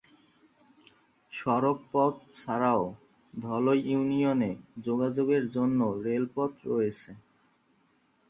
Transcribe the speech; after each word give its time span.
সড়ক 1.33 1.77
পথ 1.91 2.13
ছাড়াও 2.35 2.83
ধলই 3.33 3.79
ইউনিয়নে 3.87 4.51
যোগাযোগের 4.85 5.43
জন্য 5.55 5.79
রেলপথ 6.05 6.51
রয়েছে। 6.65 7.11